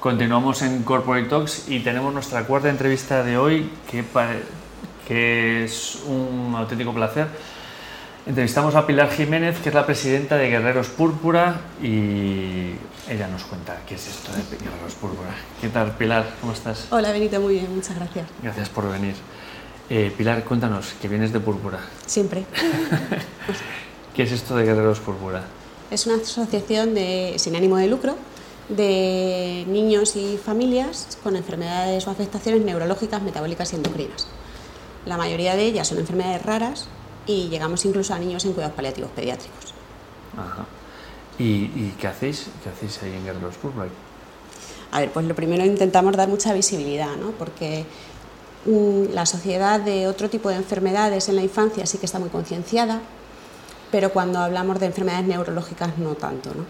[0.00, 4.04] Continuamos en Corporate Talks y tenemos nuestra cuarta entrevista de hoy, que,
[5.08, 7.26] que es un auténtico placer.
[8.24, 12.74] Entrevistamos a Pilar Jiménez, que es la presidenta de Guerreros Púrpura, y
[13.08, 15.30] ella nos cuenta qué es esto de Guerreros Púrpura.
[15.60, 16.32] ¿Qué tal, Pilar?
[16.40, 16.86] ¿Cómo estás?
[16.90, 18.28] Hola, Benito, muy bien, muchas gracias.
[18.40, 19.16] Gracias por venir.
[19.90, 21.80] Eh, Pilar, cuéntanos, que vienes de Púrpura.
[22.06, 22.44] Siempre.
[24.14, 25.42] ¿Qué es esto de Guerreros Púrpura?
[25.90, 28.14] Es una asociación de, sin ánimo de lucro
[28.68, 34.26] de niños y familias con enfermedades o afectaciones neurológicas, metabólicas y endocrinas.
[35.06, 36.88] La mayoría de ellas son enfermedades raras
[37.26, 39.72] y llegamos incluso a niños en cuidados paliativos pediátricos.
[40.36, 40.66] Ajá.
[41.38, 42.48] ¿Y, qué hacéis?
[42.62, 43.86] ¿Qué hacéis ahí en Guerreros Púrpura?
[44.90, 47.30] A ver, pues lo primero intentamos dar mucha visibilidad, ¿no?
[47.32, 47.84] porque
[48.66, 52.30] mm, la sociedad de otro tipo de enfermedades en la infancia sí que está muy
[52.30, 53.00] concienciada,
[53.92, 56.50] pero cuando hablamos de enfermedades neurológicas no tanto.
[56.54, 56.64] ¿no?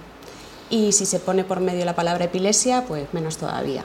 [0.70, 3.84] Y si se pone por medio la palabra epilepsia, pues menos todavía.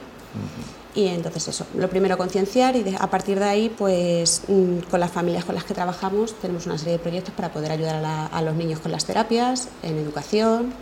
[0.94, 5.10] Y entonces eso, lo primero concienciar y a partir de ahí, pues mm, con las
[5.10, 8.54] familias con las que trabajamos tenemos una serie de proyectos para poder ayudar a, los
[8.54, 10.72] niños con las terapias, en educación,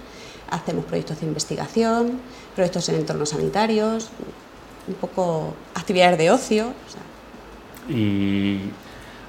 [0.50, 2.20] hacemos proyectos de investigación,
[2.54, 4.10] proyectos en entornos sanitarios,
[4.86, 6.72] un poco actividades de ocio.
[7.88, 8.58] ¿Y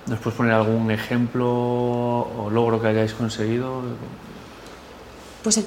[0.07, 3.83] nos puedes poner algún ejemplo o logro que hayáis conseguido?
[5.43, 5.63] Pues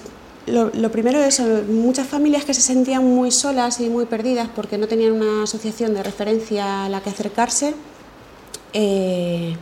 [0.46, 4.86] lo, primero es muchas familias que se sentían muy solas y muy perdidas porque no
[4.86, 7.74] tenían una asociación de referencia a la que acercarse,
[8.72, 9.56] eh,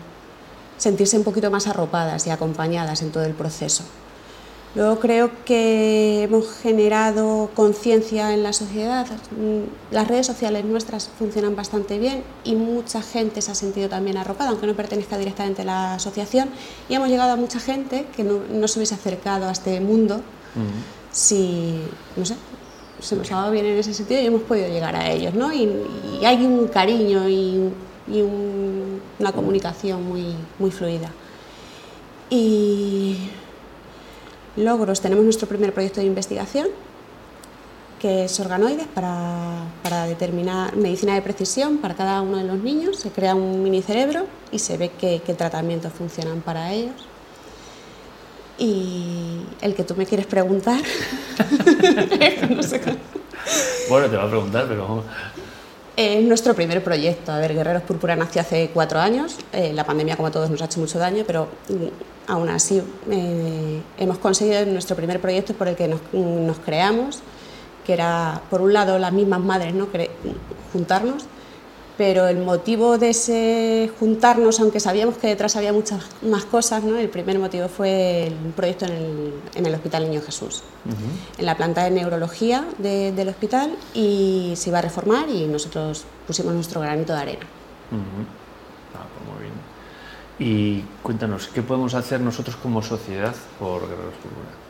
[0.77, 3.85] sentirse un poquito más arropadas y acompañadas en todo el proceso.
[4.75, 9.07] Luego creo que hemos generado conciencia en la sociedad.
[9.93, 14.51] Las redes sociales nuestras funcionan bastante bien y mucha gente se ha sentido también arropada,
[14.51, 16.49] aunque no pertenezca directamente a la asociación.
[16.89, 20.23] Y hemos llegado a mucha gente que no, no se hubiese acercado a este mundo
[21.11, 21.81] si,
[22.17, 22.37] no sé,
[23.01, 25.53] se nos ha dado bien en ese sentido y hemos podido llegar a ellos, ¿no?
[25.53, 25.69] Y,
[26.25, 27.73] hay un cariño y,
[29.19, 31.11] una comunicación muy, muy fluida.
[32.29, 33.17] Y
[34.57, 36.69] logros, tenemos nuestro primer proyecto de investigación,
[37.99, 42.99] que es organoides para, para, determinar medicina de precisión para cada uno de los niños.
[42.99, 47.07] Se crea un mini cerebro y se ve qué, qué tratamientos funcionan para ellos.
[48.59, 50.81] Y el que tú me quieres preguntar,
[53.89, 55.03] Bueno, te va a preguntar, pero...
[55.97, 57.31] Es nuestro primer proyecto.
[57.31, 59.37] A ver, Guerreros Púrpura nació hace cuatro años.
[59.53, 62.83] Eh, la pandemia, como a todos, nos ha hecho mucho daño, pero mm, aún así
[63.11, 67.21] eh, hemos conseguido nuestro primer proyecto por el que nos, nos, creamos,
[67.87, 69.87] que era, por un lado, las mismas madres, ¿no?
[70.73, 71.27] juntarnos
[71.97, 76.97] pero el motivo de ese juntarnos, aunque sabíamos que detrás había muchas más cosas, ¿no?
[76.97, 80.63] el primer motivo fue el proyecto en el, en el Hospital Niño Jesús,
[81.39, 86.53] en la planta de neurología del hospital, y se iba a reformar y nosotros pusimos
[86.55, 87.47] nuestro granito de arena.
[88.95, 89.55] ah, pues muy bien.
[90.37, 94.65] Y cuéntanos, ¿qué podemos hacer nosotros como sociedad por Guerreros Púrpura?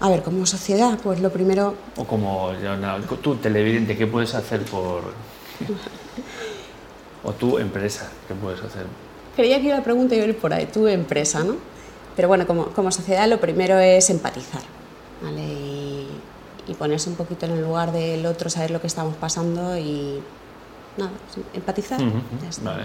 [0.00, 1.76] A ver, como sociedad, pues lo primero...
[1.96, 2.50] O como
[3.22, 5.04] tú, televidente, ¿qué puedes hacer por
[7.24, 8.86] o tu empresa, ¿qué puedes hacer?
[9.36, 11.56] Creía que iba a ir por ahí, tu empresa, ¿no?
[12.16, 14.62] Pero bueno, como, como sociedad lo primero es empatizar,
[15.22, 15.42] ¿vale?
[15.42, 16.08] Y,
[16.78, 20.22] ponerse un poquito en el lugar del otro, saber lo que estamos pasando y
[20.96, 21.10] nada,
[21.52, 22.00] empatizar.
[22.62, 22.84] vale.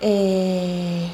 [0.00, 1.08] eh,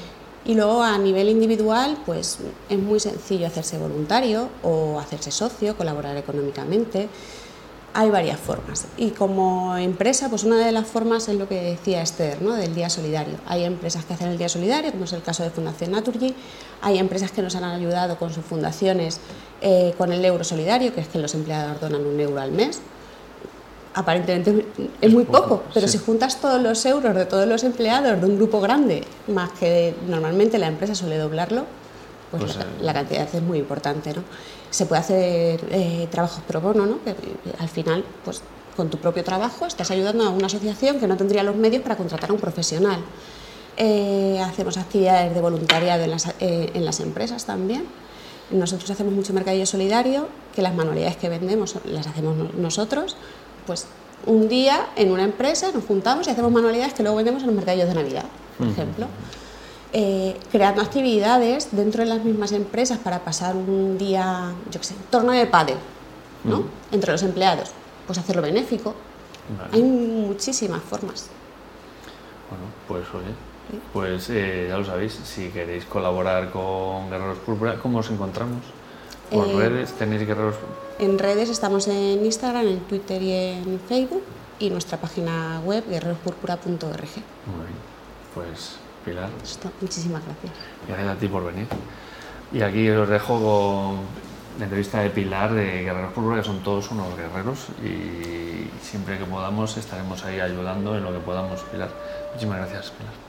[0.47, 2.39] y luego a nivel individual, pues
[2.71, 7.11] es muy sencillo hacerse voluntario o hacerse socio, colaborar económicamente
[7.95, 8.87] hay varias formas.
[8.97, 12.53] Y como empresa, pues una de las formas es lo que decía Esther, ¿no?
[12.53, 13.37] del Día Solidario.
[13.47, 16.35] Hay empresas que hacen el Día Solidario, como es el caso de Fundación Naturgy.
[16.83, 19.21] Hay empresas que nos han ayudado con sus fundaciones
[19.61, 22.81] eh, con el euro solidario, que es que los empleados donan un euro al mes.
[23.95, 24.65] Aparentemente
[25.01, 28.37] es muy poco, pero si juntas todos los euros de todos los empleados de un
[28.37, 31.65] grupo grande, más que normalmente la empresa suele doblarlo,
[32.31, 34.13] pues, pues la, cantidad es muy importante.
[34.13, 34.23] ¿no?
[34.71, 37.03] Se puede hacer eh, trabajos pro bono, ¿no?
[37.03, 37.15] que,
[37.59, 38.43] al final, pues
[38.77, 41.97] con tu propio trabajo estás ayudando a una asociación que no tendría los medios para
[41.97, 43.01] contratar a un profesional.
[43.77, 47.87] Eh, hacemos actividades de voluntariado en las, eh, en las empresas también.
[48.51, 53.17] Nosotros hacemos mucho mercadillo solidario, que las manualidades que vendemos las hacemos nosotros.
[53.67, 53.87] Pues
[54.27, 57.57] un día en una empresa nos juntamos y hacemos manualidades que luego vendemos en los
[57.57, 58.25] mercadillos de Navidad,
[58.59, 59.07] por ejemplo.
[59.93, 64.95] Eh, creando actividades dentro de las mismas empresas para pasar un día, yo qué sé,
[65.11, 65.79] torno de pádel,
[66.45, 66.65] ¿no?
[66.93, 67.71] Entre los empleados,
[68.07, 68.95] pues hacerlo benéfico.
[69.73, 71.29] Hay muchísimas formas.
[72.51, 73.33] Bueno, pues oye,
[73.95, 78.63] pues eh, ya lo sabéis, si queréis colaborar con Guerreros Púrpura, ¿cómo os encontramos?
[79.31, 80.57] Por Eh, redes tenéis guerreros.
[80.99, 84.23] En redes estamos en Instagram, en Twitter y en Facebook
[84.59, 86.69] y nuestra página web guerrerospurpura.org.
[86.77, 87.79] Muy bien.
[88.35, 88.77] Pues
[89.09, 89.31] Pilar,
[89.81, 90.53] muchísimas gracias.
[90.87, 91.67] gracias a ti por venir.
[92.53, 94.01] Y aquí os dejo con
[94.59, 99.25] la entrevista de Pilar de Guerreros Púrpura, que son todos unos guerreros y siempre que
[99.25, 101.91] podamos estaremos ahí ayudando en lo que podamos, Pilar.
[102.33, 103.28] Muchísimas gracias, Pilar.